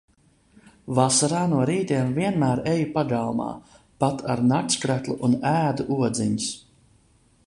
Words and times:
Vasarā 0.99 1.41
no 1.51 1.59
rītiem 1.69 2.09
vienmēr 2.15 2.61
eju 2.73 2.87
pagalmā 2.95 3.49
pat 4.05 4.23
ar 4.35 4.41
naktskreklu 4.53 5.19
un 5.29 5.37
ēdu 5.51 6.01
odziņas. 6.09 6.49